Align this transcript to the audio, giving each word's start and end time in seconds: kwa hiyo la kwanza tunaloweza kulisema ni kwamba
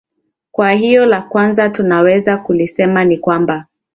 kwa 0.51 0.71
hiyo 0.71 1.05
la 1.05 1.21
kwanza 1.21 1.69
tunaloweza 1.69 2.37
kulisema 2.37 3.03
ni 3.05 3.17
kwamba 3.17 3.65